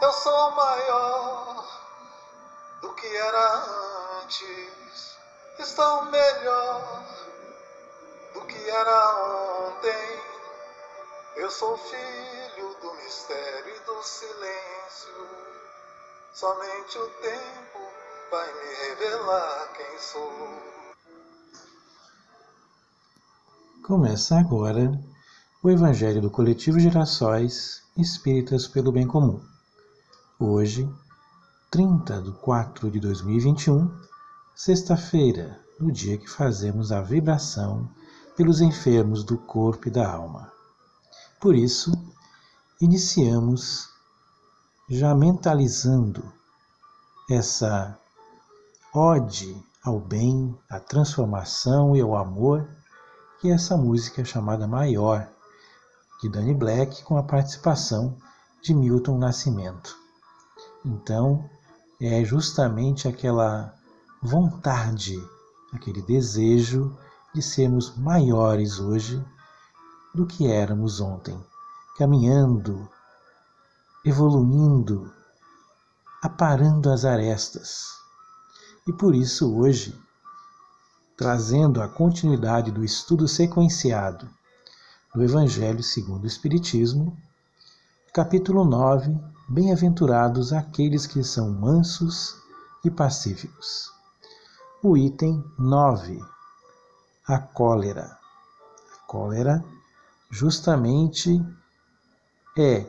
[0.00, 1.66] Eu sou maior
[2.80, 5.18] do que era antes.
[5.58, 7.04] Estou melhor
[8.32, 10.22] do que era ontem.
[11.34, 15.28] Eu sou filho do mistério e do silêncio.
[16.32, 17.78] Somente o tempo
[18.30, 20.62] vai me revelar quem sou.
[23.84, 24.92] Começa agora
[25.60, 29.57] o Evangelho do Coletivo Gerações Espíritas pelo Bem Comum.
[30.40, 30.88] Hoje,
[31.68, 33.90] 30 de 4 de 2021,
[34.54, 37.90] sexta-feira, no dia que fazemos a vibração
[38.36, 40.52] pelos enfermos do corpo e da alma.
[41.40, 41.90] Por isso,
[42.80, 43.88] iniciamos
[44.88, 46.22] já mentalizando
[47.28, 47.98] essa
[48.94, 52.64] ode ao bem, à transformação e ao amor,
[53.40, 55.28] que é essa música chamada Maior,
[56.22, 58.16] de Danny Black, com a participação
[58.62, 60.06] de Milton Nascimento.
[60.84, 61.48] Então,
[62.00, 63.74] é justamente aquela
[64.22, 65.16] vontade,
[65.72, 66.96] aquele desejo
[67.34, 69.24] de sermos maiores hoje
[70.14, 71.38] do que éramos ontem,
[71.96, 72.88] caminhando,
[74.04, 75.12] evoluindo,
[76.22, 77.86] aparando as arestas.
[78.86, 79.94] E por isso hoje,
[81.16, 84.28] trazendo a continuidade do estudo sequenciado
[85.14, 87.16] do Evangelho segundo o Espiritismo,
[88.12, 89.18] capítulo 9,
[89.50, 92.36] Bem-aventurados aqueles que são mansos
[92.84, 93.90] e pacíficos.
[94.82, 96.22] O item 9.
[97.26, 98.18] A cólera.
[98.94, 99.64] A cólera
[100.28, 101.42] justamente
[102.58, 102.86] é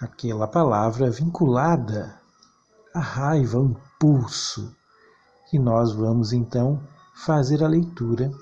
[0.00, 2.20] aquela palavra vinculada
[2.92, 4.74] à raiva, ao impulso,
[5.48, 6.82] que nós vamos então
[7.14, 8.32] fazer a leitura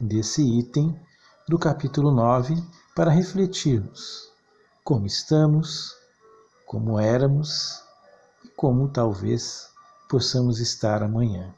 [0.00, 0.98] desse item
[1.46, 2.56] do capítulo 9
[2.94, 4.32] para refletirmos
[4.82, 5.94] como estamos,
[6.74, 7.84] como éramos
[8.44, 9.70] e como talvez
[10.08, 11.54] possamos estar amanhã.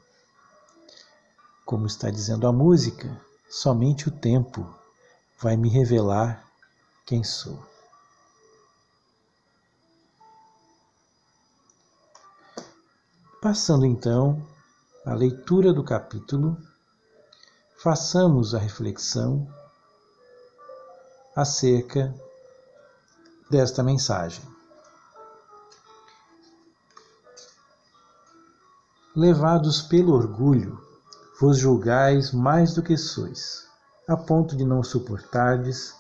[1.65, 3.19] Como está dizendo a música,
[3.49, 4.69] somente o tempo
[5.41, 6.47] vai me revelar
[7.07, 7.59] quem sou.
[13.41, 14.47] Passando então
[15.03, 16.59] à leitura do capítulo,
[17.79, 19.51] façamos a reflexão
[21.35, 22.15] acerca
[23.49, 24.56] desta mensagem.
[29.17, 30.79] Levados pelo orgulho,
[31.41, 33.67] vos julgais mais do que sois,
[34.07, 35.95] a ponto de não suportardes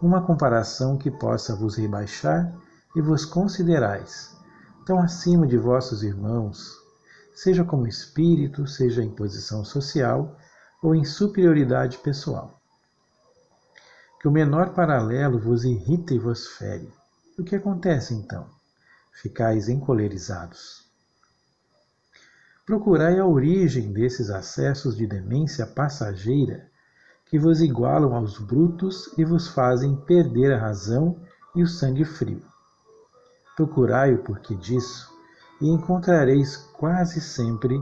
[0.00, 2.54] uma comparação que possa vos rebaixar
[2.94, 4.36] e vos considerais
[4.86, 6.76] tão acima de vossos irmãos,
[7.34, 10.38] seja como espírito, seja em posição social
[10.80, 12.56] ou em superioridade pessoal.
[14.20, 16.88] Que o menor paralelo vos irrita e vos fere.
[17.36, 18.46] O que acontece então?
[19.12, 20.88] Ficais encolerizados.
[22.70, 26.68] Procurai a origem desses acessos de demência passageira
[27.26, 31.20] que vos igualam aos brutos e vos fazem perder a razão
[31.56, 32.40] e o sangue frio.
[33.56, 35.10] Procurai o porquê disso
[35.60, 37.76] e encontrareis quase sempre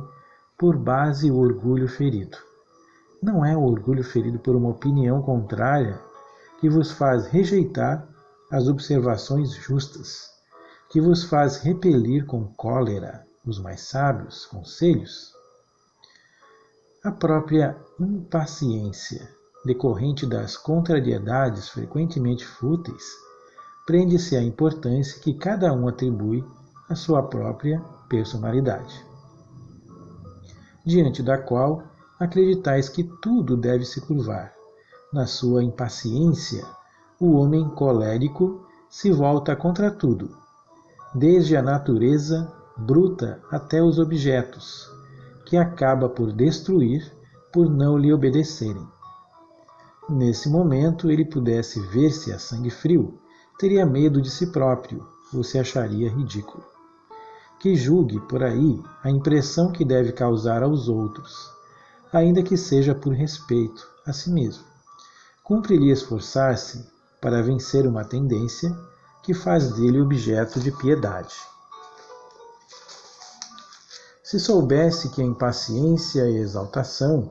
[0.57, 2.39] por base o orgulho ferido.
[3.23, 6.01] Não é o orgulho ferido por uma opinião contrária
[6.61, 8.09] que vos faz rejeitar
[8.51, 10.31] as observações justas,
[10.89, 15.33] que vos faz repelir com cólera os mais sábios conselhos,
[17.03, 19.27] a própria impaciência
[19.65, 23.05] decorrente das contrariedades frequentemente fúteis
[23.87, 26.45] prende-se à importância que cada um atribui
[26.91, 29.03] à sua própria personalidade,
[30.85, 31.83] diante da qual
[32.21, 34.53] acreditais que tudo deve se curvar.
[35.11, 36.67] Na sua impaciência,
[37.19, 40.37] o homem colérico se volta contra tudo,
[41.15, 44.89] desde a natureza bruta até os objetos,
[45.45, 47.13] que acaba por destruir
[47.53, 48.87] por não lhe obedecerem.
[50.09, 53.19] Nesse momento, ele pudesse ver-se a sangue frio,
[53.59, 55.05] teria medo de si próprio
[55.35, 56.65] ou se acharia ridículo.
[57.59, 61.51] Que julgue por aí a impressão que deve causar aos outros,
[62.13, 64.65] ainda que seja por respeito a si mesmo.
[65.43, 66.87] Cumpre-lhe esforçar-se
[67.21, 68.75] para vencer uma tendência
[69.23, 71.35] que faz dele objeto de piedade.
[74.29, 77.31] Se soubesse que a impaciência e a exaltação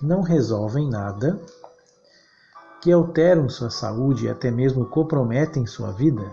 [0.00, 1.40] não resolvem nada,
[2.80, 6.28] que alteram sua saúde e até mesmo comprometem sua vida,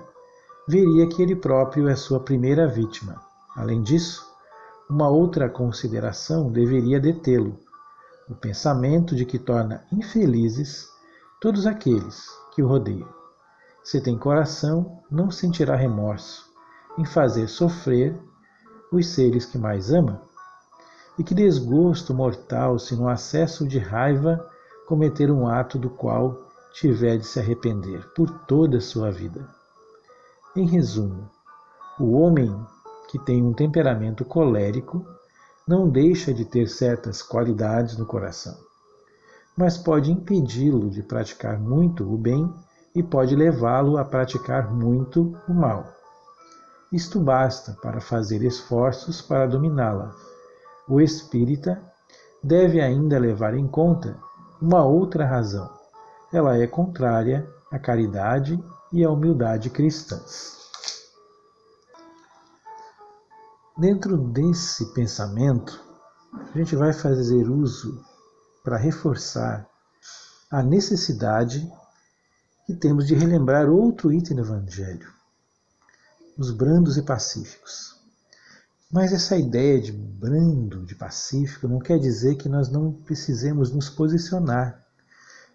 [0.68, 3.22] veria que ele próprio é sua primeira vítima.
[3.56, 4.26] Além disso,
[4.90, 7.60] uma outra consideração deveria detê-lo:
[8.28, 10.90] o pensamento de que torna infelizes
[11.40, 13.08] todos aqueles que o rodeiam.
[13.84, 16.50] Se tem coração, não sentirá remorso,
[16.98, 18.20] em fazer sofrer
[18.92, 20.22] os seres que mais ama?
[21.18, 24.46] E que desgosto mortal se no acesso de raiva
[24.88, 29.48] cometer um ato do qual tiver de se arrepender por toda a sua vida.
[30.56, 31.30] Em resumo,
[32.00, 32.56] o homem
[33.10, 35.06] que tem um temperamento colérico
[35.68, 38.58] não deixa de ter certas qualidades no coração,
[39.56, 42.52] mas pode impedi-lo de praticar muito o bem
[42.96, 45.99] e pode levá-lo a praticar muito o mal.
[46.92, 50.16] Isto basta para fazer esforços para dominá-la.
[50.88, 51.80] O espírita
[52.44, 54.18] deve ainda levar em conta
[54.62, 55.70] uma outra razão.
[56.34, 60.58] Ela é contrária à caridade e à humildade cristãs.
[63.78, 65.80] Dentro desse pensamento,
[66.34, 68.04] a gente vai fazer uso
[68.64, 69.68] para reforçar
[70.52, 71.72] a necessidade
[72.66, 75.19] que temos de relembrar outro item do Evangelho,
[76.40, 78.00] os brandos e pacíficos.
[78.90, 83.90] Mas essa ideia de brando, de pacífico, não quer dizer que nós não precisemos nos
[83.90, 84.82] posicionar,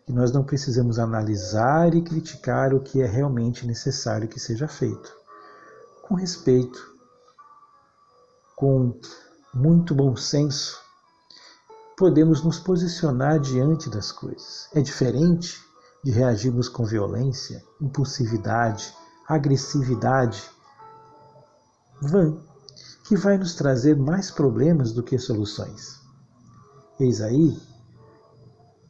[0.05, 5.11] que nós não precisamos analisar e criticar o que é realmente necessário que seja feito,
[6.03, 6.95] com respeito,
[8.55, 9.01] com
[9.55, 10.79] muito bom senso,
[11.97, 14.69] podemos nos posicionar diante das coisas.
[14.75, 15.65] É diferente
[16.05, 18.95] de reagirmos com violência, impulsividade,
[19.27, 20.53] agressividade,
[22.07, 22.37] vã,
[23.05, 26.01] que vai nos trazer mais problemas do que soluções.
[26.99, 27.61] Eis aí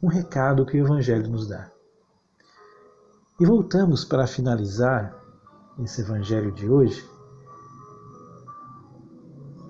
[0.01, 1.69] um recado que o Evangelho nos dá.
[3.39, 5.13] E voltamos para finalizar
[5.79, 7.09] esse Evangelho de hoje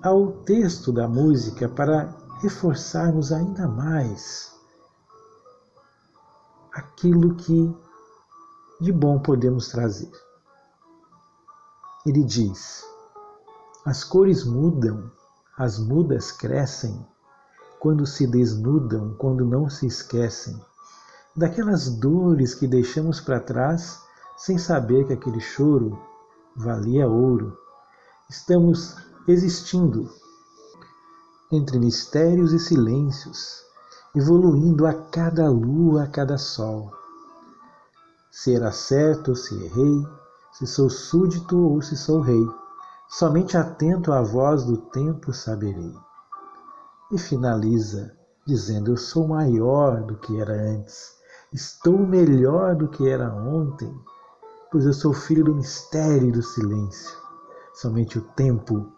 [0.02, 4.54] ao texto da música para reforçarmos ainda mais
[6.72, 7.74] aquilo que
[8.80, 10.10] de bom podemos trazer.
[12.06, 12.84] Ele diz:
[13.86, 15.10] As cores mudam,
[15.56, 17.06] as mudas crescem,
[17.80, 20.60] quando se desnudam, quando não se esquecem
[21.36, 24.02] daquelas dores que deixamos para trás
[24.36, 25.98] sem saber que aquele choro
[26.56, 27.56] valia ouro.
[28.28, 28.96] Estamos
[29.28, 30.10] existindo
[31.52, 33.62] entre mistérios e silêncios,
[34.14, 36.90] evoluindo a cada lua, a cada sol.
[38.32, 40.06] Se era certo ou se errei,
[40.52, 42.48] se sou súdito ou se sou rei,
[43.08, 45.94] somente atento à voz do tempo saberei.
[47.10, 48.16] E finaliza
[48.46, 51.14] dizendo: Eu sou maior do que era antes,
[51.52, 53.92] estou melhor do que era ontem,
[54.70, 57.16] pois eu sou filho do mistério e do silêncio.
[57.74, 58.90] Somente o tempo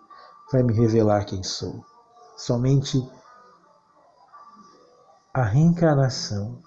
[0.52, 1.84] vai me revelar quem sou.
[2.36, 2.98] Somente
[5.34, 6.62] a reencarnação,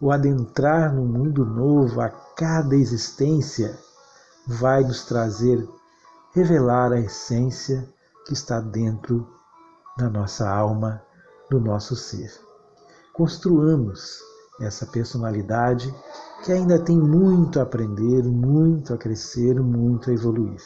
[0.00, 3.78] o adentrar no mundo novo a cada existência,
[4.46, 5.68] vai nos trazer,
[6.36, 7.88] revelar a essência
[8.26, 9.26] que está dentro
[9.96, 11.02] da nossa alma,
[11.50, 12.30] do nosso ser.
[13.14, 14.20] Construamos
[14.60, 15.94] essa personalidade
[16.44, 20.60] que ainda tem muito a aprender, muito a crescer, muito a evoluir.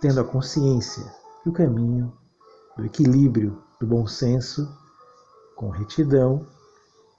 [0.00, 1.04] Tendo a consciência
[1.46, 2.12] o caminho
[2.76, 4.68] do equilíbrio, do bom senso,
[5.54, 6.44] com retidão,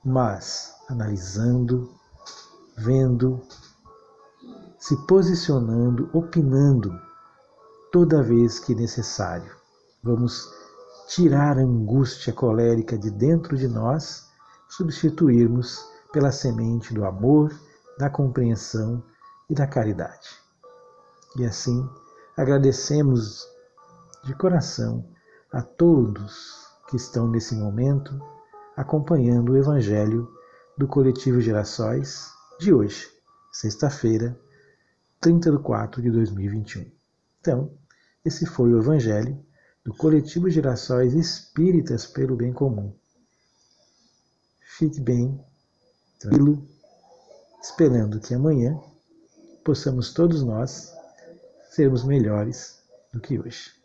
[0.04, 1.90] mas analisando,
[2.76, 3.40] vendo,
[4.78, 7.08] se posicionando, opinando
[7.92, 9.52] toda vez que necessário.
[10.04, 10.48] Vamos
[11.08, 14.28] tirar a angústia colérica de dentro de nós,
[14.70, 17.52] substituirmos pela semente do amor,
[17.98, 19.04] da compreensão
[19.50, 20.30] e da caridade.
[21.36, 21.88] E assim
[22.38, 23.48] agradecemos
[24.24, 25.06] de coração
[25.52, 28.20] a todos que estão nesse momento
[28.76, 30.32] acompanhando o Evangelho
[30.78, 33.10] do Coletivo Gerações de hoje,
[33.52, 34.40] sexta-feira,
[35.20, 36.90] 30 de 4 de 2021.
[37.42, 37.79] Então,
[38.30, 39.44] esse foi o Evangelho
[39.84, 42.94] do Coletivo Gerações Espíritas pelo Bem Comum.
[44.78, 45.44] Fique bem,
[46.20, 46.64] tranquilo,
[47.60, 48.80] esperando que amanhã
[49.66, 50.94] possamos todos nós
[51.72, 52.80] sermos melhores
[53.12, 53.79] do que hoje.